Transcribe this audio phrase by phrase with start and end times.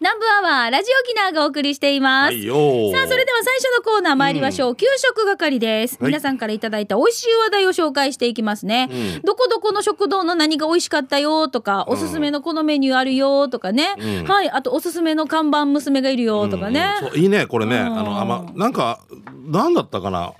[0.00, 2.32] 南部アワーラジオキナーがお送りしています。
[2.32, 4.76] はいよーさあ、それでは最初のコーナー参りましょう。
[4.76, 5.96] 給食係です。
[6.00, 8.88] はい皆さんからいただいた美味しい話題を紹介していきますね。
[8.92, 13.94] うんどこどこの食堂の何が美味しかったよとか、おすすめのこのメニューあるよとかね。
[13.98, 14.50] うんはい。
[14.50, 16.92] あと、おすすめの看板娘がいるよとかね。
[17.02, 19.00] うんそういいねこれねあうんのあまなんか
[19.46, 20.32] なんだったかな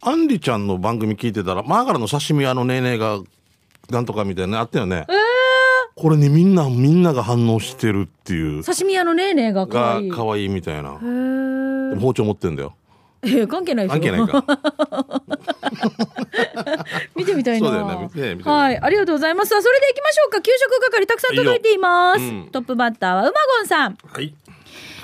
[0.00, 3.20] アンリちゃんの番組聞いてたらマーガラの刺身屋のねーねーが
[3.90, 5.06] なんとかみたいなのあったよね、
[5.96, 10.10] これねみんなみんなが反応してるっていう刺身屋のねーねーが可が愛い。
[10.10, 12.74] 可愛いみたいなへーでも包丁持ってんだよ
[13.22, 14.00] えー関係ないでしょ？
[14.00, 15.22] 関係ないか
[17.16, 17.68] 見てみたいな。
[17.68, 19.48] そうだよね見て見てはい、ありがとうございます。
[19.50, 20.40] それで行きましょうか。
[20.42, 22.20] 給食係たくさん届いています。
[22.20, 23.96] いいようんトップバッターはうまごんさん。
[24.12, 24.34] はい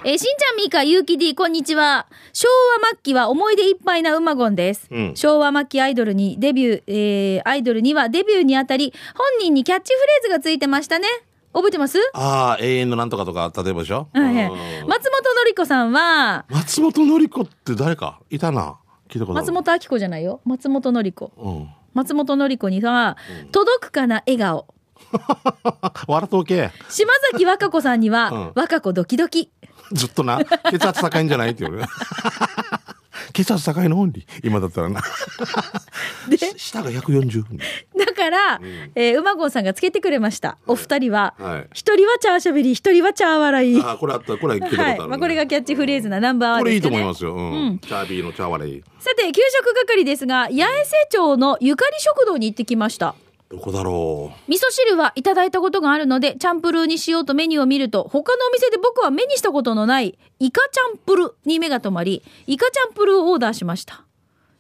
[0.05, 2.07] えーしんちゃん、みーか、ゆうき D、こんにちは。
[2.33, 2.49] 昭
[2.83, 4.89] 和末期は思い出いっぱいなうまごんです。
[4.91, 11.07] うん昭和末期アイドルにデビュー、えーアイドルにはデビューにあたり、本人にキャッチフレーズがついてましたね。
[11.53, 11.99] 覚えてます？
[12.15, 18.21] ああ永遠のなんとかとか例えばでしょ、はいはいうん松本のり子さんは、松本のり子って誰か？
[18.31, 20.41] いたな聞いたこと松本明子じゃないよ。
[20.45, 21.33] 松本のり子。
[21.37, 23.17] うん松本のり子には、
[23.51, 24.67] 届くかな笑顔。
[26.07, 26.71] 笑っとけ。
[26.89, 28.53] 島崎和歌子さんには、うん。
[28.55, 29.51] 和歌子ドキドキ。
[29.93, 30.41] ずっとな。
[30.71, 31.77] 血圧高いんじゃないっていう。
[31.77, 31.87] ね
[33.33, 34.07] 血圧高いの？
[34.07, 35.01] に今だったらな。
[36.29, 37.45] で、し下が140
[37.99, 38.61] だから、
[38.95, 40.59] えー馬郷さんがつけてくれました。
[40.67, 41.69] お二人は、はい。
[41.73, 43.81] 一人はチャーしゃべり、一人はチャー笑い。
[43.83, 45.09] あこれあったこれは聞いたことある、はい。
[45.11, 46.81] まあ、これがキャッチフレーズなナンバーワンこれいい。
[46.81, 47.79] と思いますよ、うん。
[47.79, 53.15] チャービーのチャーワレイさて、給食係ですが、八重瀬町のゆかり食堂に行ってきました。
[53.51, 54.51] どこだろう？
[54.51, 64.05] 味噌汁はいただいたことがあるので、チャンプルーにしようとメニューを見ると、他のお店で僕は目にしたことのない、イカチャンプルーに目が止まり、イカチャンプルーをオーダーしました。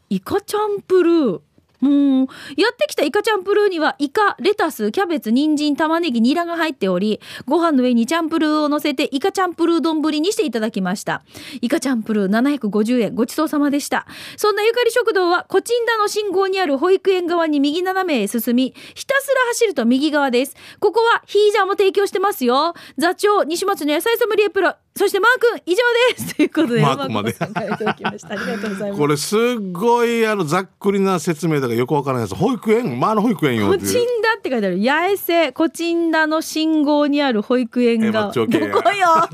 [0.08, 1.41] イカチャンプルー？
[1.80, 2.26] もう、
[2.60, 11.22] やってきたイカチャンプルーには、イカ、レタス、キャベツ、人参、玉ねぎ、ニラが入っており、ご飯の上にチャンプルーを乗せて、イカチャンプルー丼にしていただきました。
[11.60, 14.06] イカチャンプルー750円、ごちそうさまでした。
[14.36, 20.56] そんなゆかり食堂は、コチンダの信号にある保育園側に右斜めへ進み、ひたすら走ると右側です。
[20.80, 22.74] ここはヒージャーも提供してますよ。
[22.98, 25.76] 座長、西松の野菜ソムリエプロ、そしてマー君、以上
[26.14, 26.34] です。
[26.36, 27.34] ということで、マー君まで。
[27.40, 29.00] ありがとうございうます。
[29.00, 29.38] これすっ
[29.72, 34.78] ごいあのざっくりな説明だからよくわからないです保育園まあの保育園よコチンダって書いてある。
[34.82, 38.32] 八重瀬コチンダの信号にある保育園えが。
[38.34, 39.28] どこよ。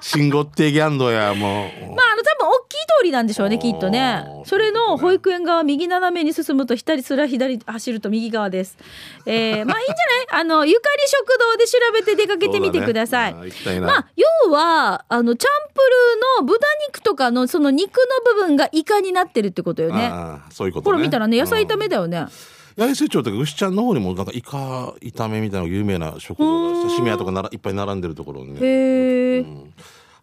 [0.00, 2.07] 信号ってギャンドやもうの、多分大きい通
[3.02, 4.24] りなんでしょうね、きっとね。
[4.44, 8.76] それの保育園側、右斜めに進むと、ひたすら左走ると右側です。
[9.26, 10.42] えー、 まあいいんじゃない？
[10.42, 13.34] あの、ゆかり食堂で調べて出かけてみてください。
[13.34, 13.80] ね。
[13.80, 15.80] まあ、要は、あの、チャンプ
[16.38, 20.06] ルーの豚肉とかの、その肉の部分がイカになってるってことよね。
[20.12, 20.96] ああそういうことね。
[20.96, 22.26] ほら見たらね、野菜炒めだよね。
[22.76, 28.60] 八重瀬町とか牛ちゃんの方にもなんかイカ炒めみたいな有名な食堂が刺身屋とかならいっぱい並んでるところにね。
[28.62, 29.44] へえ、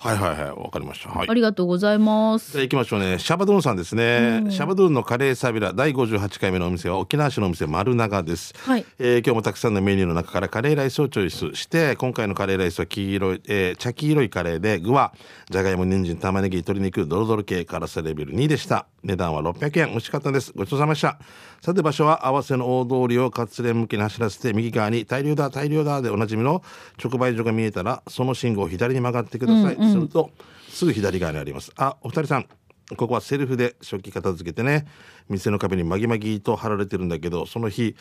[0.05, 1.09] はいはいはいわかりました。
[1.09, 1.29] はい。
[1.29, 2.51] ありがとうございます。
[2.51, 3.17] じゃあ行きましょうね。
[3.17, 8.85] シャバドゥンさんですね、シャバドゥンのカレーサビラ第58回目のお店は沖縄市のお店丸長です、はい。
[8.99, 15.11] えー今日もたくさんのメニューの中からカレーライスをチョイスして今回のカレーライスは黄色い、えー茶黄色いカレーで具は
[15.49, 18.85] じゃがいも人参玉ねぎ鶏肉ドロドロ系辛さレベル2でした。
[19.03, 19.89] 値段は600円。
[19.89, 20.51] 美味しかったです。
[20.55, 21.17] ごちそうさまでした。
[21.61, 26.61] さて場所は合わせの大通りを活連向きに走らせて右側に大量だ大量だでおなじみの
[27.03, 30.31] 直売所が見えたらその信号を左に曲がってください、すると
[30.69, 32.47] すぐ左側にありますあお二人さん
[32.95, 34.85] ここはセルフで食器片付けてね
[35.27, 37.95] 店の壁にまぎまぎと貼られてるんだけどその日、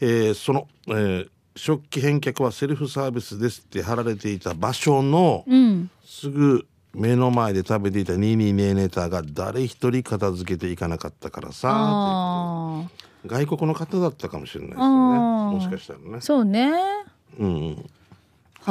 [0.00, 5.90] えーその、えー食器返却はセルフサービスですって貼られていた場所のうん。
[6.04, 6.64] すぐ
[6.94, 12.88] 目の前で食べていたニーニーネーネーターが誰一人片付けていかなかったからさあ
[13.26, 15.18] 外国の方だったかもしれないですよね
[15.56, 16.20] もしかしたらねあ。
[16.20, 16.70] そうね。
[17.38, 17.90] うんうん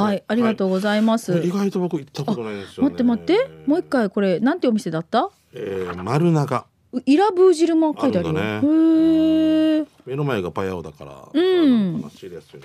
[0.02, 1.38] はい、ありがとうございます。
[1.38, 2.90] 意外と僕行ったことないんですよね。
[2.90, 5.30] 待って待って、もう一回これ、なんてお店だった？
[5.54, 6.66] えー丸長。
[6.92, 8.38] うイラブー汁も書いてあるよ。
[8.38, 9.86] あるんだへえ。
[10.06, 11.96] 目の前がパヤオだからうん。
[11.96, 12.60] あのシリアスに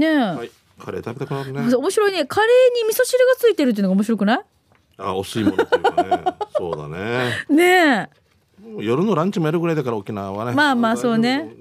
[0.00, 0.06] ね。
[0.06, 0.50] え、はい。
[0.78, 1.74] カレー食べたくなるね。
[1.74, 2.24] 面白いね。
[2.26, 4.40] カレーに味噌汁がついてるっていうのが面白くない？
[4.98, 6.24] あお吸い物というかね。
[6.56, 7.32] そうだね。
[7.48, 8.10] ね
[8.78, 10.52] 夜のランチもやるぐらいだから沖縄はね。
[10.52, 11.52] まあまあそうね。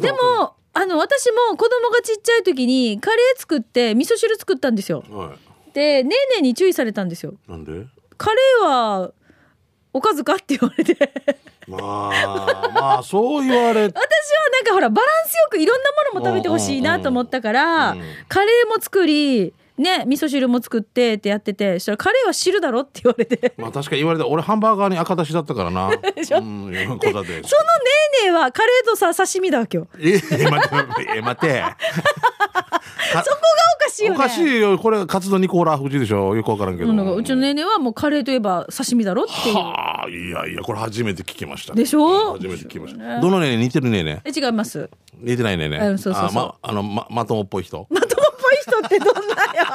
[0.00, 5.02] でも、あの、私も子供がちっちゃい時にカレー作って味噌汁作ったんですよ。
[5.10, 5.36] は
[5.74, 7.34] で、ねえねえに注意されたんですよ。
[7.48, 7.86] いなんで？
[8.16, 9.12] カレーは、
[9.92, 10.96] おかずかって言われて。
[11.66, 13.92] まあまあそう言われ 私は
[14.52, 23.54] なんかほらバランスよくいろんなものも食べてほしいなと思ったから、うんうんカレーも作りね味噌汁も作ってってやっててそしたらカレーは汁だろって言われて。
[23.58, 25.90] まあ確かに言われた俺ハンバーガーに赤だしだったからな。
[26.22, 26.38] しょ？
[26.38, 27.42] うん小田でそのね
[28.22, 29.78] えねえはカレーとさ刺身だわけ？
[29.78, 30.76] よ ええ待て
[31.16, 31.64] え待て。
[33.12, 33.42] かそこが
[33.76, 34.16] おかしいよね。
[34.16, 34.78] おかしいよ。
[34.78, 36.34] これカツ丼にコーラ富士でしょ？
[36.36, 36.90] よくわからんけど。
[36.90, 39.56] うんうちのねえねえはもうカレーといえば刺身だろっていう。
[39.56, 41.74] はあいやいやこれ初めて聞きました。
[41.74, 42.34] でしょ？
[42.34, 43.20] 初めて聞きました。
[43.20, 44.88] どのね似てるねねえ違います。
[45.18, 46.42] 似てないねねうんそうそうそう。
[46.42, 47.86] あまあのままともっぽい人。
[47.90, 49.66] まともっぽい人ってどんなよ。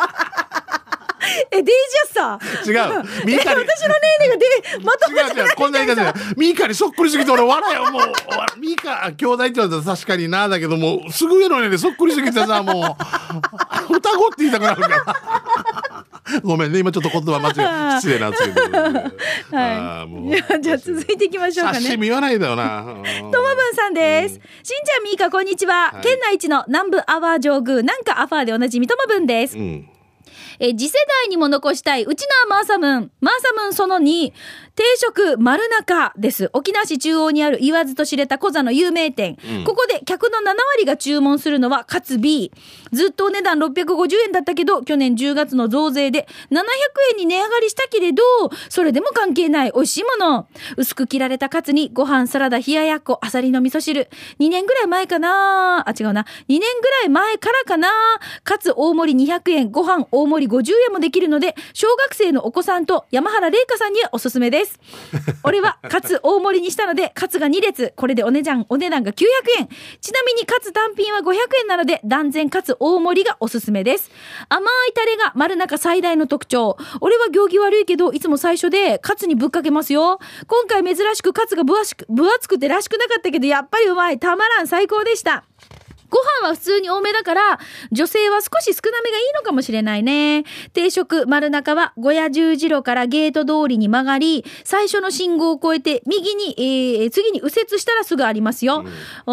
[1.51, 2.39] えデイジャスさ？
[2.65, 3.25] 違う。
[3.25, 5.35] ミえーカに私のねえねえがでまともじゃない。
[5.35, 5.55] 違う違う。
[5.55, 8.59] こんな言い方じミーカにそっくりすぎて俺笑えよもう。
[8.59, 13.03] ミーカ兄弟って言われたら確かになだけどもうすぐ上のねでそっくりすぎてさもう。
[13.95, 15.03] 双子って言いたくなるから
[16.43, 16.79] ごめんね。
[16.79, 18.81] 今ちょっと言葉間違え 失礼なんですけど、
[19.57, 20.07] は
[20.57, 21.81] いじゃあ続いていきましょうかね。
[21.81, 22.83] 刺身言わないだよな。
[22.83, 23.01] とも
[23.31, 24.35] ぶんさんです。
[24.35, 25.91] しんちゃん、みーか、こんにちは。
[25.93, 26.03] はい。
[26.03, 29.57] 県内一の南部アワー上宮、なんかアファーでおなじみともぶんです。
[29.57, 29.87] うん。
[30.59, 30.93] えー次世
[31.23, 33.11] 代にも残したい、うちのマーサムーン。
[33.21, 34.31] マーサムーンその2、
[34.75, 36.49] 定食丸中です。
[36.51, 39.37] 沖縄市中央にある言わずと知れた小座の有名店。
[39.65, 42.51] ここで客の7割が注文するのはカツ B。
[42.91, 46.57] ずっとお値段650円だったけど、去年10月の増税で700
[47.11, 48.23] 円に値上がりしたけれど、
[48.67, 50.47] それでも関係ない美味しいもの。
[50.75, 54.09] 薄く切られたカツにご飯、サラダ、冷ややっこ、アサリの味噌汁。
[54.41, 56.23] 2年ぐらい前かなあ、違うな。
[56.49, 57.89] 2年ぐらい前からかな
[58.43, 64.79] カツ大盛り200円、ご飯大盛り50円もできるので、小学生のお子さんと山原玲香さんにはおすすめです。
[65.43, 67.93] 俺はカツ大盛りにしたので、カツが2列。
[67.95, 69.25] これでお値段、お値段が900
[69.59, 69.69] 円。
[70.01, 74.11] ちなみにカツ単品は500円なので、断然カツ大盛りがおすすめです。
[74.49, 76.77] 甘いタレが丸中最大の特徴。
[77.01, 80.19] 俺は行儀悪いけど、いつも最初でカツにぶっかけますよ。
[80.47, 84.19] 今回珍しくカツが分厚く分厚くてらしくなかったけど、やっぱりうまい。
[84.19, 84.67] たまらん。
[84.67, 85.43] 最高でした。
[86.09, 87.59] ご飯は普通に多めだから、
[87.91, 90.43] 女性は少し少なめがいいのかもしれないね。
[90.73, 98.85] 定食丸中は小屋十字路からゲート通りに曲がり、最初の信号を越えて右に、えー次に右折したらすぐありますよ。
[99.25, 99.31] う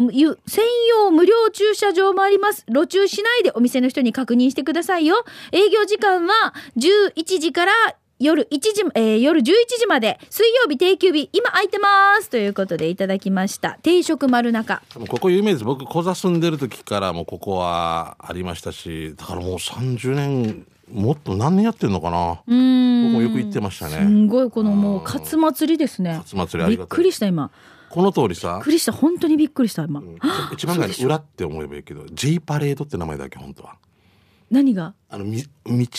[0.00, 2.64] んゆ専用無料駐車場もあります。
[2.68, 5.24] 路駐しないでお店の人に確認してくださいよ。
[5.52, 7.72] 営業時間は11時から
[8.22, 9.44] 夜1時、えー夜11
[9.78, 11.88] 時まで、水曜日定休日、今空いてま
[12.20, 12.28] す。
[12.28, 13.78] ということでいただきました。
[13.82, 14.82] 定食丸中。
[15.08, 26.16] ここ有名です僕小座住んでる時からもうここはありましたしだからもう30年もっと何年やってんのかなうーん僕もよく行ってましたすねんごいこのもうカツ祭りですね。
[26.18, 27.50] カツ祭りびっくりした今。
[27.88, 30.02] この通りびさっくりした本当にびっくりした今。
[30.52, 33.76] 一番街の裏って思えばいいけど J パレードって名前だっけ本当は
[34.50, 34.92] 何が？
[35.08, 35.46] あのみ道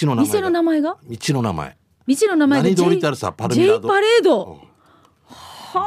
[0.06, 0.98] の名前店の名前が？
[1.10, 1.78] 道の名前
[2.08, 4.62] 道の名前が何 J 通りってあるさパルミラー J ドパレード。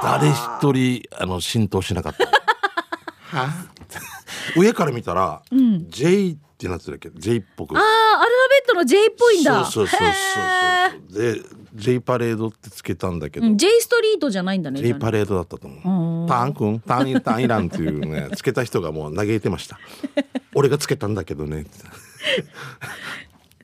[0.02, 2.24] 誰一人あの浸透しなかった
[3.38, 3.66] は？
[4.56, 5.42] 上から見たら、
[5.88, 7.82] J ってなってるけ？J っぽくああ
[8.20, 9.64] アルファベットの J っぽいんだ。
[9.64, 14.80] そうそうそうへそうそうで J パレードってつけたんだけど、ーうん J ストリートじゃないんだね。
[14.80, 16.28] じ J パレードだったと思う。
[16.28, 19.78] ターンくん、ターンイターンイランっていうね、つけた人がもう嘆いてました。
[20.54, 21.66] 俺がつけたんだけどね。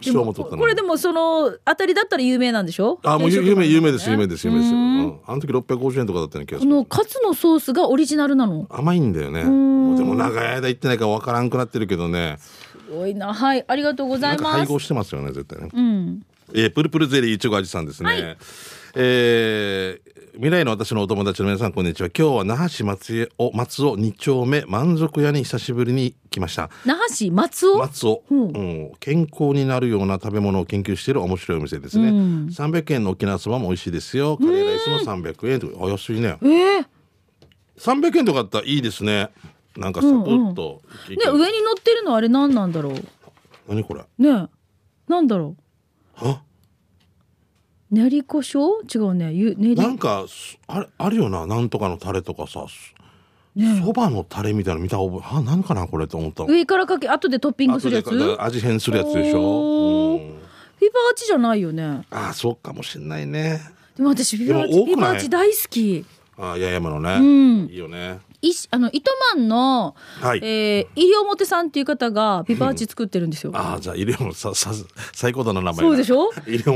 [0.00, 2.98] 賞も取ったこれでもその当たりだったら有名なんでしょ？
[3.02, 4.70] あ、もう有名、有名です、有名です、有名です。
[4.72, 6.70] あの時650円とかだったような気がする。
[6.70, 8.66] このカツのソースがオリジナルなの？
[8.70, 9.42] 甘いんだよね。
[9.42, 12.38] でも長い間行ってないからわからんくなってるけどね。
[12.38, 13.32] すごいな。
[13.34, 14.56] はいありがとうござないます。
[14.58, 15.68] 配合してますよね、絶対ね。
[15.72, 16.22] うん。
[16.54, 18.08] えープルプルゼリーいちご味さんですね。
[18.08, 18.36] はい
[18.96, 22.08] えー未来の私のお友達の皆さんこんにちは。
[22.08, 26.70] 今日は那覇市松尾松尾2丁目満足屋に久しぶりに来ました。
[26.86, 27.76] 那覇市松尾？
[27.76, 28.46] 松尾、うんう
[28.86, 32.08] ん健康になるような食べ物を研究している面白いお店ですね。
[32.08, 34.38] うん300円の沖縄そばも美味しいですよ。
[34.38, 36.38] カレーライスも300円とか、あ安いね。
[36.40, 36.88] えー、ね
[37.76, 39.28] 300円とかだったらいいですね。
[39.76, 40.80] なんかサクッと。
[41.06, 41.22] 上に
[41.62, 42.94] 乗ってるのあれ何なんだろう？
[43.68, 44.04] 何これ？
[44.16, 44.48] ね
[45.06, 45.54] なんだろ
[46.14, 46.30] は？
[46.30, 46.49] う。
[47.90, 48.82] 練り胡椒？
[48.86, 49.32] 違うね。
[49.32, 49.74] ゆ練り。
[49.74, 51.46] なんかすあれあるよな。
[51.46, 52.66] なんとかのタレとかさ。
[53.56, 56.48] ねそば、のタレみたいなの見た覚えあ何かなこれと思ったの。
[56.50, 58.36] 上からかけ後でトッピングするやつ？
[58.40, 60.22] 味変するやつでしょ、おー。
[60.22, 62.06] うん、ーチじゃないよね。
[62.10, 63.60] ああそうかもしんないね。
[63.96, 64.94] でも私ピパーチでも多くない？
[64.94, 66.06] ピパーチ大好き。
[66.40, 67.68] ああ八重山のね、うん。
[67.70, 68.18] いいよね。
[68.42, 70.40] いしあの糸満の、はい。
[70.42, 73.52] えー、西表さんっていう方がピパーチ作ってるんですよ。
[73.54, 74.70] ああじゃあ入れもささ
[75.12, 75.82] 最高だな名前が。
[75.82, 76.30] そうでしょ？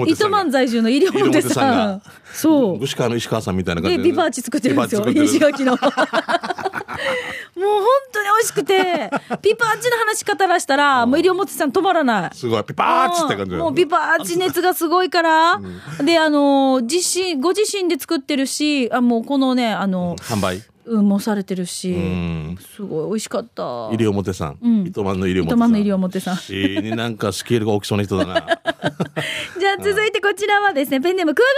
[0.06, 1.28] 糸満在住の西表さん。
[1.30, 2.02] 西表さんが。
[2.34, 2.78] そう。
[2.78, 5.08] 具志川の石川さんみたいな感じで、ピパーチ作ってるんですよ。
[5.08, 5.78] 石垣の。
[7.64, 9.10] もう本当に美味しくて、
[9.42, 12.30] ピパーチの話し方らしたら、もう西表さん止まらない。
[12.36, 12.64] すごい。
[12.64, 15.60] ピパーチって感じもうピパーチ熱がすごいから、
[16.04, 20.62] であの自身ご自身で作ってるしあもうこのねあの販売？
[20.86, 22.58] うんもされてるし、うん。
[22.60, 23.88] すごい美味しかった。
[23.90, 24.86] 西表さん、うん。
[24.86, 25.56] 糸満の西表さん。
[25.56, 26.36] 糸満の西表さん。
[26.36, 26.52] し
[26.82, 28.34] になんかスケールが大きそうな人だな。
[29.58, 31.48] じゃあ続いてこちらはですねペンネームクワ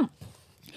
[0.00, 0.19] ガナさん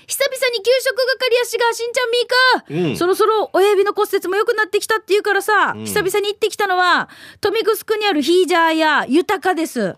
[0.08, 2.98] 久々に給食係やしがしんちゃんみーか、うん。
[2.98, 7.10] そろそろ親指の骨折も良くなってきたって言うからさ、久々に行ってきたのは
[7.44, 9.96] 豊見城にあるヒージャーや豊かです。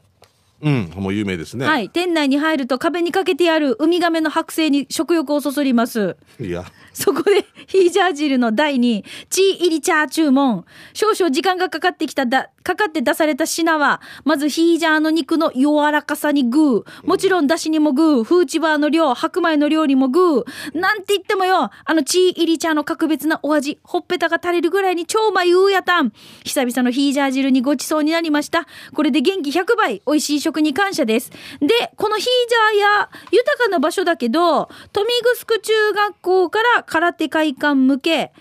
[0.61, 6.15] うんもう有名ですね、はい店内に入ると壁にかけてあるウミガメの剥製に食欲をそそります。
[6.39, 6.63] いや
[6.95, 10.63] そこで ヒージャー汁の台にチー入りチャー注文。
[10.93, 16.83] 少々時間がかかってきただ、かかって出された品は、まずヒージャーの肉の柔らかさにグー。
[17.03, 18.23] もちろん出汁にもグー。
[18.23, 20.45] フーチバーの量、白米の料理もグー。
[20.79, 26.13] なんて言ってもよ、あのチー入りチャーの格別なお味、ほっぺたが垂れるぐらいに超まゆうやたん。
[26.45, 28.67] 久々のヒージャー汁にごちそうになりました。
[28.93, 31.29] これで元気100倍、美味しい食に感謝です。
[31.59, 38.31] で、このヒージャーや豊かな場所だけど、豊見城中学校から空手会館向け、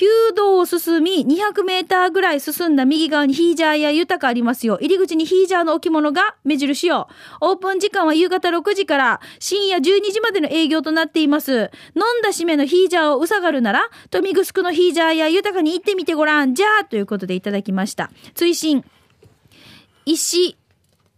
[0.00, 4.78] 弓道を進み200メーターぐらい進んだ右側にヒージャーや豊かありますよ。
[4.80, 7.08] 入り口にヒージャーの置物が目印よ。
[7.42, 11.52] オープン時間は夕方6時から深夜12時までの営業となっています。
[11.52, 16.54] 飲んだ締めのヒージャーをうさがるなら、豊見城のヒージャーや豊かに行ってみてごらん。
[16.54, 18.10] じゃあ、ということでいただきました。
[18.34, 18.82] 追伸。
[20.06, 20.56] 石、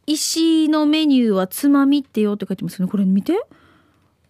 [0.07, 2.89] 石のメニューはつまみってよって書いてますね。
[2.89, 3.41] これ見て。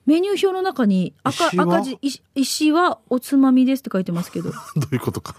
[0.07, 4.51] メニュー表の中に赤赤字石石はおつまみですって書いてますけど。
[4.77, 5.35] どういうことか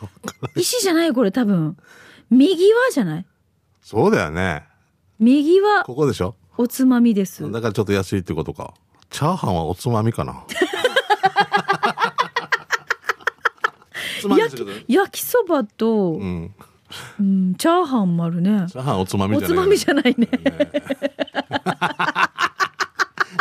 [0.55, 1.75] 石じゃないこれ多分。
[2.29, 3.25] 右はじゃない？
[3.82, 4.63] そうだよね。
[5.20, 6.36] 右はここでしょ？
[6.58, 7.51] おつまみです。
[7.51, 8.74] だからちょっと安いってことか。
[9.10, 10.43] チャーハンはおつまみかな。
[14.22, 16.53] つまみですけどね焼きそばと、ううん
[17.22, 18.65] んチャーハンもあるね。
[18.72, 20.29] チャーハンおつまみおじゃないつまみじゃないね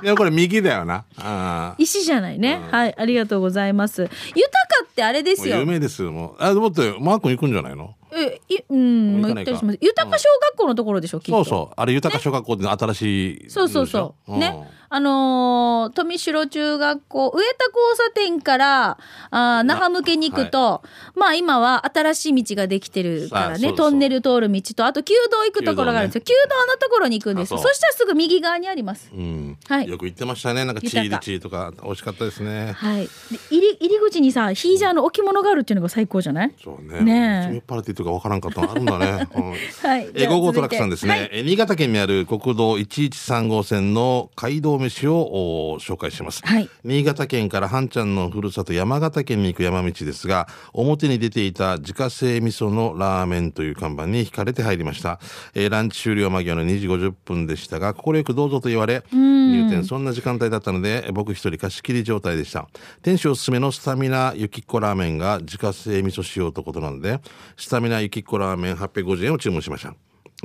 [0.03, 1.05] いやこれ右だよな。
[1.17, 4.03] あ石じゃないね、はいありがとうございます。
[4.03, 5.59] 豊かってあれであすよ。
[5.61, 6.43] 有名ですよもう。
[6.43, 7.95] あでもってマー君行くんじゃないの？
[8.15, 9.79] えいうん行ったりします。
[9.81, 11.33] 豊か小学校のところでしょきっと。
[11.33, 11.75] そうそう。
[11.77, 14.33] あれ豊か小学校って新しいそうそうそう。
[14.33, 14.41] うん。
[14.41, 14.69] ね。
[14.95, 18.99] あのー富城中学校、上田交差点から、
[19.31, 20.83] あー那覇向けに行くと、
[21.15, 26.23] まあ今は新しい道ができてるからね、トンネル通る道と、あと弓道行くところがあるんですよ。
[26.27, 29.11] 弓道のところに行くんですそしたらすぐ右側にあります。
[29.15, 29.57] うん。
[29.67, 29.89] はい。
[29.89, 30.67] よく行ってましたね。
[30.67, 32.73] なんかチーリチーとか美味しかったですね。
[32.73, 33.05] はい。
[33.07, 33.09] で
[33.51, 36.55] 入り、入り口にさ、ヒージャーの置物があるっていうのが最高じゃない？
[36.63, 37.01] そうね。
[37.01, 37.95] ねえ。
[37.95, 39.29] とかわかららんかったあるんだね。
[39.83, 40.09] はい。
[40.15, 41.31] え、午後トラックさんですね。
[41.33, 46.43] はい、新潟県にある国道113号線の街道飯を紹介します。
[46.45, 46.69] はい。
[46.85, 55.21] 新潟県から半ちゃんのふるさと山形県に行く山道ですが、表に出ていた自家製味噌のラーメンという看板に惹かれて入りました。
[55.55, 62.69] えー、ランチ終了間際の2時50分でしたが、心よくどうぞと言われ、入店そんな時間帯だったので、僕一人貸し切り状態でした。
[63.03, 67.21] 店主おすすめのスタミナ雪っこラーメンが自家製味噌仕様とことなので、
[67.57, 69.95] スタミナ雪1個ラーメン850円を注文しました。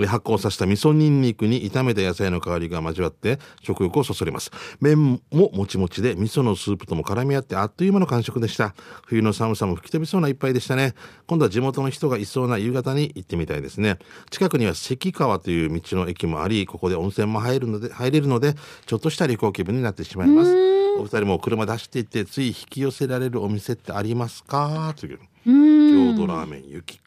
[0.06, 4.52] 発酵させた味噌ニンニクに炒めた野菜の香りが交わって食欲をそそります。
[4.80, 8.76] 麺ももちもちで味噌のスープとも絡み合ってあっという間の完食でした。
[9.08, 10.94] 冬の寒さも吹き飛びそうな一杯でしたね。
[11.26, 13.98] 今度は地元の人がいそうな夕方に行ってみたいですね。
[14.30, 18.54] 近くには関川という道の駅もあり、ここで温泉も入るので、入れるので、
[18.86, 20.56] ちょっとした旅行気分になってしまいます。
[21.00, 24.94] お二人も車出していってつい引き寄せられるお店ってありますか？
[24.96, 25.20] という。
[25.48, 27.00] 郷土ラーメン雪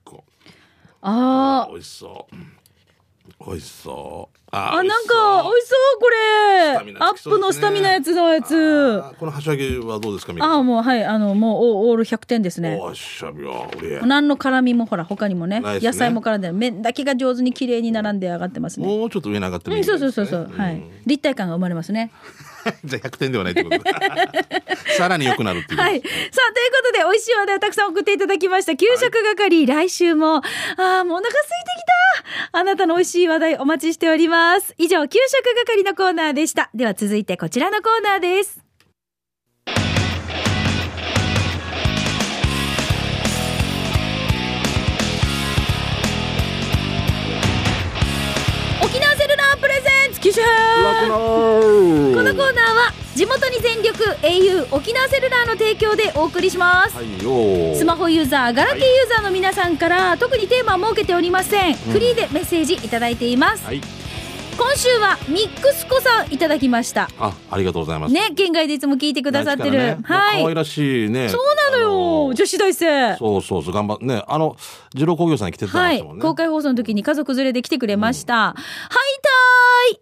[1.01, 2.37] きっこあ美味しそう
[3.47, 4.75] 美味しそうああ。
[4.79, 6.97] あ、なんか、美味しそう、これ。
[6.99, 9.01] アップのスタミナやつのやつ。
[9.03, 12.77] あこの箸揚げはどうですかみああ、もう、はい、あの、もう、オオール100点ですね。
[12.81, 18.87] おっしゃびよ俺何の絡みもほら他にもね野菜も絡んで麺だけが上手に綺麗に並んで上がってますね。
[18.87, 22.11] もうちょっと上に上がってもうん、いいですねそうそうそうそう、はい立体感が生まれますね。
[22.85, 23.93] じゃあ100点ではないってことだ
[24.97, 26.01] さらに良くなるっていうはい。
[26.01, 28.77] さあ、ということで、美味しい話題をたくさん送っていただきました。
[28.77, 30.41] 給食係、来週も、あ
[31.01, 32.59] あ、もうお腹空いてきた。
[32.59, 34.75] あなたの美味しい話題お待ちしております。
[34.79, 36.71] 以上、給食係のコーナーでした。
[36.75, 38.70] では続いてこちらのコーナーです。
[50.31, 51.09] レゼンツ機種編
[52.15, 63.81] このコーナーは地元に全力 au 沖縄セルラーの提供でお送りします、はいよスマホユーザーガラケーユーザーの皆さんから特にテーマは設けておりません、フリーでメッセージいただいています、はい。
[64.61, 67.09] 今週はミックスコさんいただきました。
[67.19, 68.13] あありがとうございます。
[68.13, 70.43] ね県外でいつも聞いてくださってる、ねはい。
[70.43, 71.31] 可愛らしいね。
[71.31, 74.57] そうなのよ、女子大生そうそうそう頑張ってねあの
[74.95, 78.55] 二郎工業さんに来てたんはいですもんね、公開放送の時に家族連れで来てくれました、ハイ
[79.23, 79.31] タ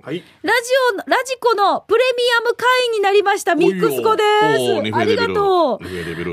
[0.03, 0.23] はい。
[0.43, 3.55] ラジオの、ラジコのプレミアム会員になりました。
[3.55, 4.97] ミックスコです。
[4.97, 5.33] ありがと
[5.81, 5.85] う。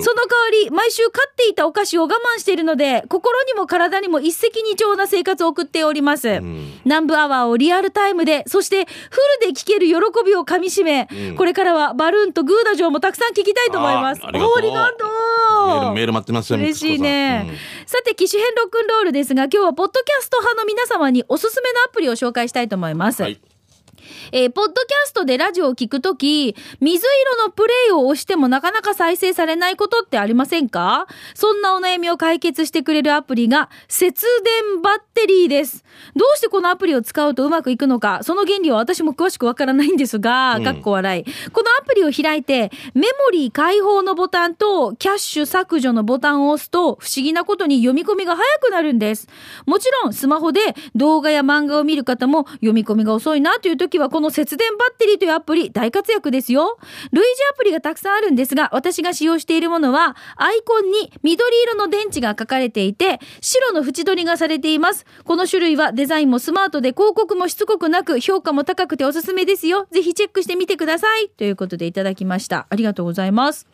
[0.02, 6.40] その代わり、毎週買っていたお菓子を我慢しているので、心にも体にも一石二鳥な生活を送っております。
[6.40, 14.22] ん南部アワーをリアルタイムで、そしてフルで聴ける喜びをかみしめ、うんこれからはバルーンとグーダ城もたくさん聞きたいと思います。
[14.24, 15.25] ありがとう
[15.68, 16.60] メール、メール待ってますよ。
[16.60, 23.40] 嬉しいね、ミックさて機種編ロックンロールですが今日はポッドキャスト派の皆様におすすめのアプリを紹介したいと思います、はい。
[24.32, 27.06] えーポッドキャストでラジオを聞くとき、水
[27.38, 31.08] 色のプレイを押してもなかなか再生されないことってありませんか？
[31.34, 35.84] そんなお悩みを解決してくれるアプリが、節電バッテリーです。
[36.16, 41.24] どうしてこのアプリを使うとうまくいくのか、その原理は私も詳しくわからないんですが、うんかっこ笑い。
[41.52, 49.28] このアプリを開いて、メモリー開放のボタンと、キャッシュ削除のボタンを押すと、不思議なことに読み込みが早くなるんです。
[49.66, 56.78] もちろん、スマホで動画や漫画を見る方も、読み込みが遅いなという時は、この節電バッテリーというアプリ、大活躍ですよ。
[57.12, 65.06] 類似アプリがたくさんあるんですが、私が使用しているものは、アイコンに緑色の電池が書かれていて、白の縁取りがされています。
[65.24, 69.88] この種類はデザインもスマートで広告もしつこくなく、評価も高くておすすめですよ。
[69.92, 71.30] ぜひチェックしてみてください。
[71.30, 72.68] ということでいただきました。
[72.70, 73.68] ありがとうございます。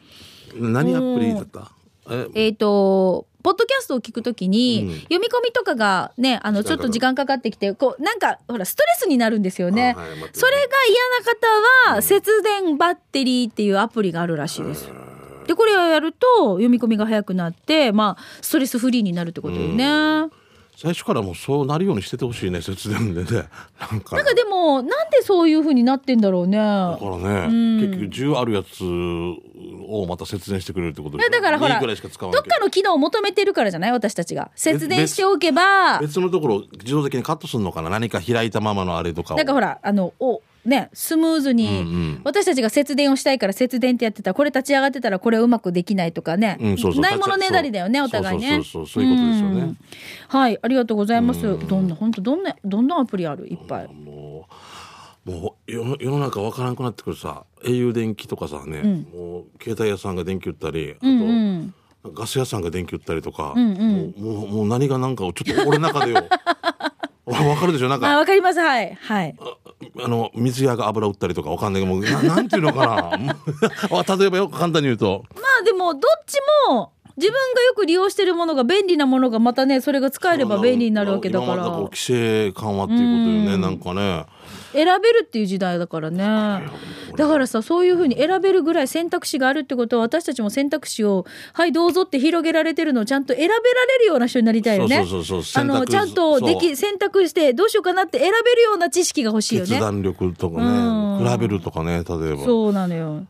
[0.55, 1.71] 何アプリだった？
[2.09, 9.93] え、えっ、と、ポッドキャストを聞くときに、うん読み込みとかがね、あの、ちょっと時間かかってきて、こう、なんか、ほら、ストレスになるんですよね。
[9.95, 14.89] あはい待ってそれが嫌な方は、節電バッテリーっていうアプリがあるらしいです。
[15.47, 20.29] で、これをやると、読み込みが早くなって、まあ、ストレスフリーになるってことよね。
[20.81, 23.47] 最初からもうそうなるようにしててほしいね、節電でね。
[23.91, 24.15] なんか。
[24.15, 26.57] なんかでも、なんでそういう風になってんだろうね。
[26.57, 33.91] だからね、ん結局10あるやつをまた節電してくれるってことでだからほらいいぐらいしか使わどっかの機能を求めてるからじゃない？
[33.91, 34.49] 私たちが。
[34.55, 37.89] 節電しておけば、別のところ自動的にカットするのかな？
[37.91, 42.21] 何か開いたままのあれとかをなんかほら、あの、お、ね、スムーズに、うんうん。
[42.23, 46.57] 私たちが節電をしたいから節電ってやってたら、これ立ち上がってたらこれうまくできないとかね。
[46.59, 47.01] うんそうそう。
[47.01, 48.55] ないものねだりだよね、お互いね。
[48.55, 49.03] そうそうそう。
[49.03, 49.61] いうことですよね。
[49.61, 49.77] ん。
[50.27, 51.41] はい、ありがとうございます。
[51.41, 53.47] どんな、本当どんな、どんなアプリある？
[53.47, 53.87] いっぱい。
[53.87, 54.47] も
[55.25, 57.43] うもう世の世の中わからなくなってくるさ。
[57.63, 61.25] au 電気とかさね、もう携帯屋さんが電気売ったりあと、うんう
[61.59, 61.73] ん。
[62.15, 64.13] ガス屋さんが電気売ったりとか、んうん。
[64.17, 66.23] もうもうもう何が何かをちょっと俺の中でよ
[67.49, 68.59] わかるでしょなんあ、かわかります。
[68.59, 68.97] はい。
[69.01, 69.35] はい。
[70.03, 73.35] あの水屋が油売ったりとかわかんないけどもうな なんていうのかな
[74.17, 76.37] 例えばよく簡単に言うとまあでも、どっち
[76.69, 81.65] も、自分がよく利用してるものが便利なものがまたね、それが使えれば便利になるわけだから。
[81.65, 84.25] 規制緩和っていうことよねなんかね
[84.73, 86.63] 選べるっていう時代だからね。
[87.15, 95.05] だからさそういうふうに選べるぐらい選択肢があるってことは私たちも選択肢をはいどうぞって広げられてるのをちゃんと選べられるような人になりたいよね。
[95.55, 99.69] あのちゃんとでそき選択してどうしようかなって選べるような知識が欲しいよね。
[99.69, 101.23] 決断力とかうん。
[101.23, 102.17] ね比べるとかね例えば。
[102.17, 103.25] そうそうなのよ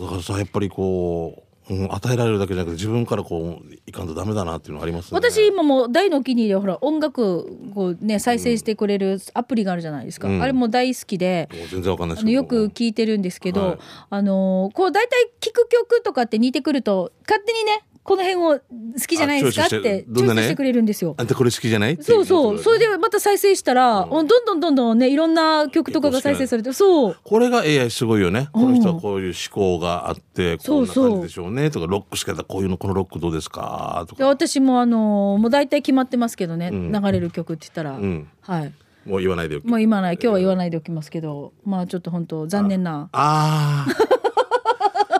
[0.00, 5.18] だからさやっぱりこう、うん、与えられるだけじゃなくて自分からこういかんとダメだなっていうのはありますね。
[5.18, 10.42] 私今もう大のお気に入りはほら音楽こうね再生してくれるアプリがあるじゃないですか、うん。
[10.42, 13.78] あれも大好きで、全然わかんないよく聞いてるんですけど、はい。
[14.10, 18.60] あのーこう大体聞く曲とかって似てくると勝手にねこの辺を好
[19.06, 19.66] きじゃないですか？
[19.66, 20.40] ってチどんなね？
[20.40, 21.14] ョイスしてくれるんですよ。
[21.18, 21.96] あんたこれ好きじゃない？
[22.00, 22.58] そうそう。
[22.58, 27.16] それででまた再生したら、どんどんどんどんね、いろんな曲とかが再生されて、そう。
[27.22, 28.48] これが AI すごいよね。
[28.52, 31.70] こうんの人はこういう思考があって、こんな感じでしょうね。
[31.70, 34.04] とか、ロックしかこういうの、このロックどうですか？
[34.08, 34.28] とでか。
[34.28, 38.28] 私もあのーもう大体決まってますけどね、ん流れる曲って言ったら、うん。
[38.40, 38.72] はい。
[39.06, 43.08] もう言わないでおきもう今ない、今日は言わないでおきますけど、まあちょっと本当残念な。
[43.12, 44.11] ああ。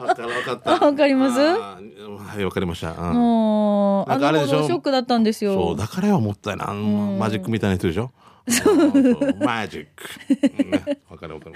[0.07, 0.71] わかるわかった。
[0.87, 1.39] わか ります？
[1.41, 1.79] は
[2.39, 2.93] い、わかりました。
[2.93, 4.57] うんもう、あのなんかあれでしょ？
[4.59, 5.55] 頃ショックだったんですよ。
[5.55, 6.67] そう、だからはもったいな。
[6.73, 8.11] マジックみたいな人でしょ？
[9.45, 10.65] マジック。
[10.65, 11.55] ねわかるわかる。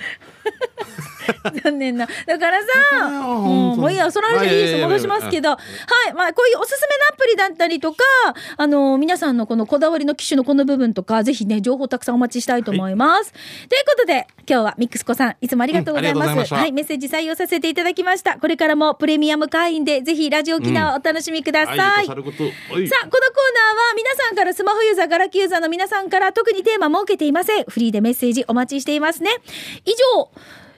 [1.65, 2.07] 残念な。
[2.27, 3.43] だからさ、よ
[3.75, 4.83] うもういいや、その話でいいです。
[4.83, 5.57] 戻しますけど、は
[6.09, 6.15] い。
[6.15, 8.05] まあ、こういうおすすめのアプリだったりとか、
[8.57, 13.33] あの、皆さんのこのこだわりの機種のこの部分とか、ぜひね、情報たくさんお待ちしたいと思います。
[13.33, 16.53] ということで、今日はミックス子さん、いつもありがとうございます。
[16.55, 16.73] うんはい。
[16.73, 18.39] メッセージ採用させていただきました。
[18.39, 21.79] これからもプレミアム会員で、ぜひラジオ機能をお楽しみください。
[21.79, 22.43] はい、さること。
[22.45, 22.53] はい
[22.89, 27.65] さあ、このコーナーは皆さんからスマホユーザー、ガラケーユーザーの皆さんから特にテーマ設けていません。
[27.65, 29.31] フリーでメッセージお待ちしていますね。
[29.85, 30.31] 以上、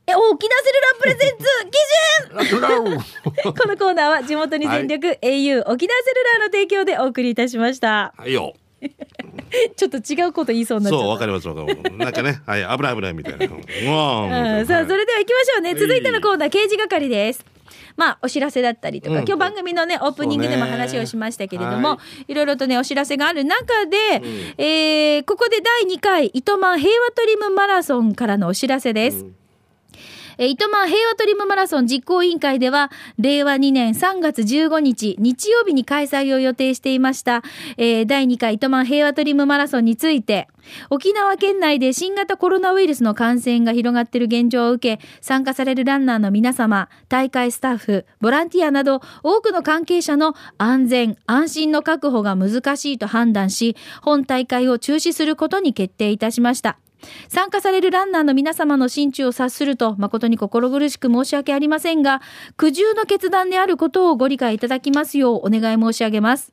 [0.08, 3.04] え、沖縄セルラープレゼンツ、 基
[3.44, 8.14] 準このコーナーは地元に全力、au 沖縄セルラーの提供でお送りいたしました。
[8.16, 8.54] はいよ。
[9.76, 10.90] ちょっと違うこと言いそうにな。
[10.90, 11.96] そう、わかりますわかります。
[11.96, 13.46] なんかね、 はい、危ない危ないみたいな。
[13.46, 13.50] う
[13.94, 15.74] わうんさあ、それでは行きましょうね。
[15.74, 17.44] 続いてのコーナー、刑事係です。
[17.96, 23.96] まあお知らせだったりとか、うん今日番組のねオープニングでも話をしましたけれども、、はいろいろとねお知らせがある中で、
[24.56, 29.18] えーここで第2回糸満平和トリムマラソンからのお知らせです。
[29.18, 29.37] うん
[30.38, 37.42] えー糸満平和トリムマラソン実行委員会では、令和2年3月15日、日曜日に開催を予定していました、
[37.76, 40.48] えー第2回糸満平和トリムマラソンについて、
[40.90, 56.78] 沖縄県内で新型コロナウイルスの感染が広がっている現状を受け、参加されるランナーの皆様、大会スタッフ、ボランティアなど、多くの関係者の安全、安心の確保が難しいと判断し、本大会を中止することに決定いたしました。
[57.28, 62.20] 参加されるランナーの皆様の心中を察すると誠に心苦しく申し訳ありませんが、
[62.56, 66.52] 苦渋の決断であることをご理解いただきますようお願い申し上げます。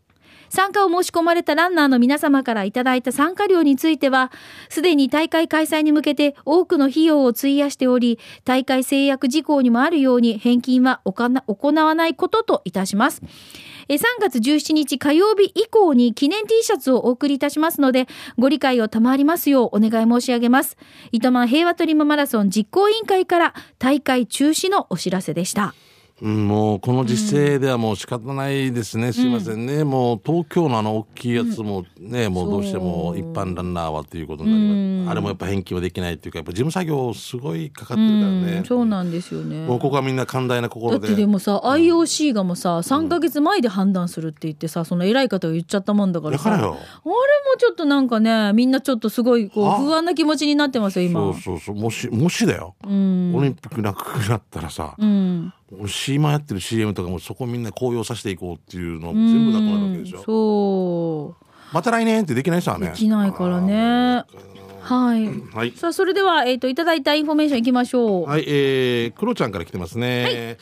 [0.49, 4.31] 参加を申し込まれたランナーの皆様からいただいた参加料については、
[4.69, 13.21] すでに大会開催に向けて多くの費用を費やしており、大会制約事項にもあるように返金は行わないことといたします。
[13.87, 20.77] え3月17日火曜日以降に記念 T シャツをお送りいたしますので、ご理解を賜りますようお願い申し上げます。
[21.11, 25.73] 糸満平和トリムマラソン実行委員会から大会中止のお知らせでした。
[26.21, 39.65] うん、もうこの実勢ではもう仕方ないですね、すいませんね、もう東京のあの大きいやつもね、もうどうしても一般ランナーはということになります、あれもやっぱ返金はできないっていうかやっぱ事務作業すごいかかってるからね、そうなんですよね。
[39.65, 41.08] もうここはみんな寛大なだ心で。
[41.08, 46.54] ってでもさ IOC がもさ3ヶ月前で判断するって言ってさその偉い方が言っちゃったもんだからさ。
[46.54, 46.86] あれもだからよ。
[47.58, 51.21] ちょっとなんかねみんなちょっとすごいこうあ不安な気持ちになってますよ今。
[51.21, 51.75] そうそうそう。
[51.75, 53.34] もしもしだよ、うん。
[53.36, 55.54] オリンピックなくなったらさ、うん
[56.09, 61.45] 今やってる CM とかもそこみんな高揚させていこうっていうのも全部なくなるわけでしょ、そう。
[61.73, 64.23] また来年ってできないさねできないからね。
[64.81, 65.27] はい。
[65.55, 65.71] はい。
[65.71, 70.57] さあそれでは、えー、といただいたインフォメーションいきましょう、はい、えー、クロちゃんから来てますね。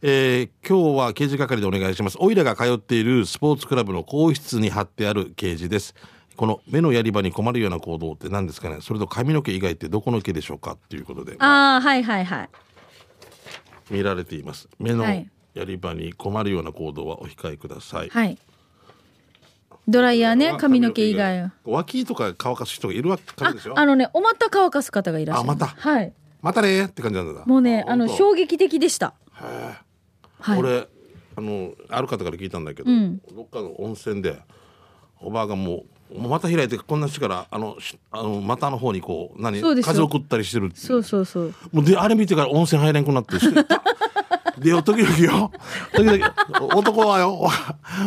[0.00, 2.16] えー今日は掲示係でお願いします。
[2.20, 5.94] オイラが通っているスポーツクラブの更衣室に貼ってある掲示です。
[6.36, 8.78] この目のやり場に困るような行動って何ですかね？
[8.80, 10.74] それと髪の毛以外ってどこの毛でしょうか？
[10.74, 11.34] っていうことで。
[11.40, 12.48] ああはいはいはい
[13.90, 14.68] 見られています。
[14.78, 15.30] 目のはい。
[15.54, 18.08] やり場に困るような行動はお控えください。
[18.10, 18.38] はい。
[19.88, 23.78] ドライヤーね髪の毛以外脇とか乾かす人がいるわけあでしょ？
[23.78, 25.66] あのねおまた乾かす方がいらっしゃるあまた？
[25.66, 26.12] はい。
[26.42, 27.44] またねって感じなんだ。
[27.46, 29.14] もうねあの衝撃的でした。
[29.32, 30.58] はい。
[30.58, 30.86] 俺
[31.36, 33.20] あのある方から聞いたんだけど、うん。
[33.34, 34.38] どっかの温泉で
[35.20, 41.54] おばあがもうまた開いてこんな力あのしあの股の方にこう何風を送ったりしてるそうそうそう。
[41.72, 43.64] もうであれ見てから温泉入れんくなって して
[44.58, 45.52] でよ時々よ
[45.94, 46.34] 時々
[46.74, 47.52] 男はよわ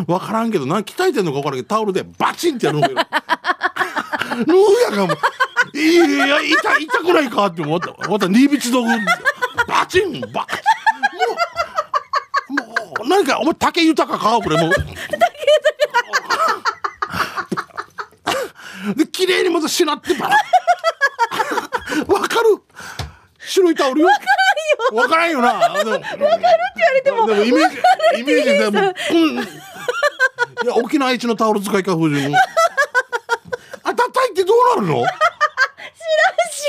[0.08, 2.96] わからんけど何鍛えてんのか分からんけどタオルでバチンってやるのよ。
[2.96, 4.58] ぬー
[4.92, 5.18] やがもう。
[5.78, 7.94] いや痛痛くないかって思った。
[8.10, 8.90] また新道道具
[9.68, 10.32] バチンバチン。
[12.56, 12.74] もうも
[13.06, 14.40] う何かお前竹豊か？
[14.44, 14.92] これもう竹
[19.24, 20.30] 豊で綺麗にまたしなってば
[22.14, 22.62] わかる。
[23.40, 24.08] 白いタオルよ。
[24.08, 24.14] わ
[25.08, 25.40] からんよ。
[25.40, 25.54] わからんよな。
[25.54, 26.32] わかるって言わ
[26.94, 27.78] れてもでもイメージ
[28.22, 29.40] イメージでもううん。
[29.40, 29.48] い
[30.68, 32.40] や沖縄一のタオル使いか風神あ
[33.84, 35.06] たたいってどうなるの？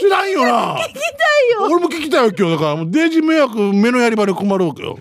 [0.00, 0.76] 知らんよな。
[0.76, 1.00] 聞きたい
[1.52, 1.62] よ。
[1.64, 2.76] 俺も聞きたいよ今日だから。
[2.76, 4.98] もうデイジ迷惑目のやり場に困るわけよ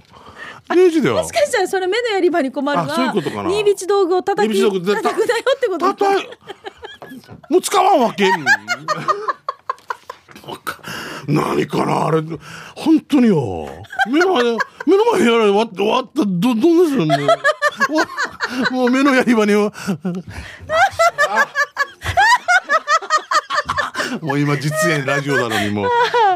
[0.73, 1.15] デイジだよ。
[1.15, 3.49] もしかしたらそれ目のやり場に困るあそういうことかな。
[3.49, 4.99] 新道道具を叩き叩くなよ
[5.55, 6.29] ってことたたい
[7.49, 8.29] もう使わんわけ
[11.27, 12.21] 何かなあれ
[12.75, 13.69] 本当によ。
[14.11, 17.27] 目の前で目の前やられ終わった終わったどどんなするんだよ。
[17.27, 17.37] わ
[18.71, 19.71] もう目のやり場には。
[24.21, 25.89] もう今実演ラジオなのにもう。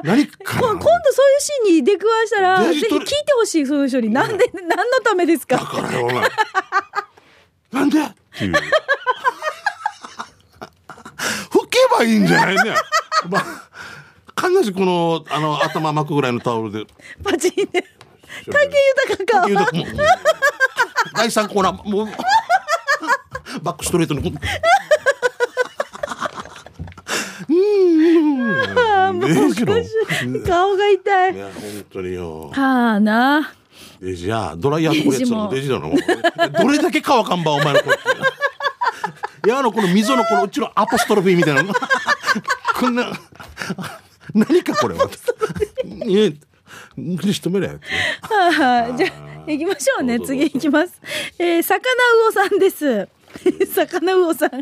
[0.03, 3.07] 何か今度そういうシーンに出くわしたらぜひ聞いて
[3.39, 6.29] ほしいそういう人になんで何のためですだかからよお前。
[7.71, 8.01] なんで？
[8.03, 8.53] っていう
[11.97, 12.75] ばいいんじゃないね。
[13.29, 13.43] まあ
[14.33, 16.85] かなしこのあの頭巻くぐらいのタオルで。
[17.23, 17.83] パチンで
[18.51, 18.77] 竹
[19.17, 19.87] 豊か言うともう
[21.15, 21.89] 第三コーナー。
[21.89, 22.07] もう
[23.61, 24.35] バックストレートに。
[27.49, 29.19] うん。
[29.19, 29.85] デジのい。
[30.45, 31.37] 顔が痛い。
[31.37, 32.49] や本当によ。
[32.49, 33.53] はあな。
[34.01, 35.49] デジやドライヤーとこれやつの？
[35.49, 35.91] デデジだの？
[35.91, 38.34] どれだけ乾かんばお前のこっち
[39.45, 41.73] いやあのこの溝のこのうちのアポストロフィーみたいなの。
[42.79, 43.11] こんな
[44.33, 45.07] 何かこれは。
[46.95, 47.79] 無理しとめれよ
[48.97, 50.19] じゃあ行きましょうね。
[50.19, 50.99] 次行きます。
[51.37, 51.83] えー、魚
[52.31, 53.07] 魚さんです。
[53.73, 54.61] 魚魚さん。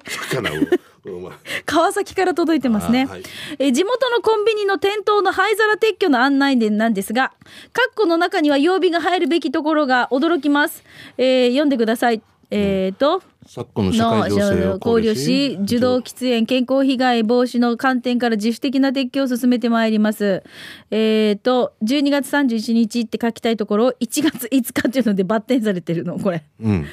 [1.65, 3.24] 川崎から届いてますね、あはい。
[3.60, 7.34] えー地元のコンビニの店頭の灰皿撤去の案内伝なんですが
[7.74, 10.84] カッコの中には曜日が入るべきところが驚きます、
[11.17, 12.22] えー読んでください。
[12.52, 20.43] えっ、と、昨今の社会情勢を考慮し受動喫煙健康被害防止の観点から自主的な撤去を進めてまいります。
[20.91, 26.17] えっ、と12月31日って書きたいところを1月5日っていうのでバッテンされてるの？
[26.19, 26.43] これ。
[26.62, 26.86] うん。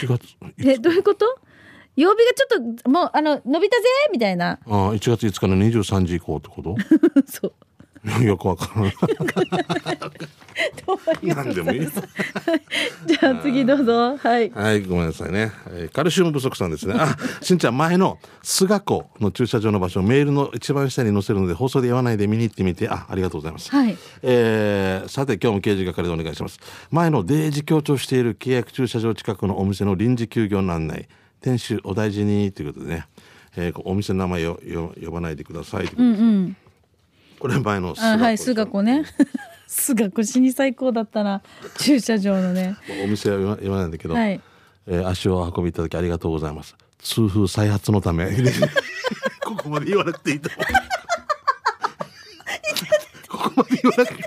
[0.00, 1.26] 4月えどういうこと？
[1.96, 4.58] 曜日がちょっともうあの伸びたぜみたいな。
[4.66, 6.76] ああ1月5日の23時以降ってこと？
[7.26, 7.52] そう。
[8.22, 8.94] よくわからない。
[10.86, 11.80] どういう何でもいい
[13.66, 14.16] どうぞ。
[14.16, 14.50] はい。
[14.50, 15.52] はい、ごめんなさいね。
[15.68, 16.94] えーカルシウム不足さんですね。
[16.96, 23.70] あ、しんちゃん、前の菅湖の駐車場の場所、メールの一番下に載せるので、放送で言わないで見に行ってみて、あ、ありがとうございます。
[23.70, 23.96] はい。
[24.22, 26.58] えーさて、今日も刑事係でお願いします。
[26.90, 31.08] 前のデージ強調している契約駐車場近くのお店の臨時休業の案内、
[31.40, 33.06] 店主お大事にということでね、
[33.56, 36.54] えーお店の名前をよ呼ばないでくださいということで。
[36.54, 36.64] す
[37.40, 39.04] これ前のあはい菅湖菅子ね
[39.66, 41.42] 菅子死に最高だったな
[41.78, 44.40] 駐車場のねお店は言わ言わないんだけど、はい
[44.86, 46.76] えー足をお運びいただきありがとうございます。
[46.98, 48.28] 痛風再発のため。
[49.44, 50.66] ここまで言わなくていいと思う。
[53.28, 54.24] ここまで言わなくて。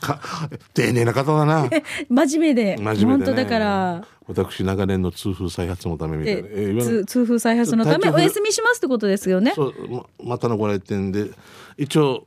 [0.00, 0.20] か
[0.74, 1.68] 丁寧な方だな。
[2.08, 3.06] 真面目で真面目で、ね。
[3.06, 7.04] 本当だから私長年の痛風再発のためみたいな。
[7.04, 11.30] 痛風再発のためお休みしますってことですよねそうままたのご来店で
[11.76, 12.26] 一応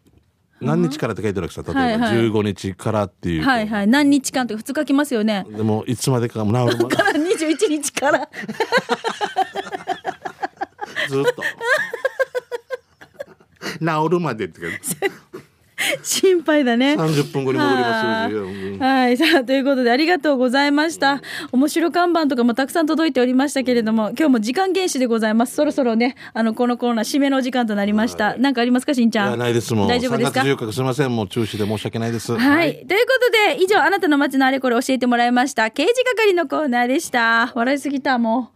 [0.65, 2.17] 何日からって書いてあるわけさ例えばはいはい。
[2.29, 3.87] 15日からっていう、はいはい。
[3.87, 5.45] 何日間とか2日来ますよね。
[5.49, 8.29] でもいつまでか治るまで から21日から。
[11.09, 11.43] ずっと。
[13.79, 14.67] 治るまでってか
[16.03, 19.17] 心配だね30分後に戻りますはようんはい。
[19.17, 21.21] さあ、ということでありがとうございました。
[21.51, 25.55] 面白看板とかもたくさん届いておりましたけれども、今日も時間厳守でございます。
[25.55, 28.35] そろそろね、あの、このコーナー締めのお時間となりました。
[28.37, 29.31] なんかありますか、しんちいゃん？
[29.31, 35.71] やないですもん大丈夫ですか？3月14日すみませんもう中止で申し訳ないですはい、ということで、以上、あなたの街のあれこれ教えてもらいました。
[35.71, 37.51] 刑事係のコーナーでした。
[37.55, 38.54] 笑いすぎた、もう。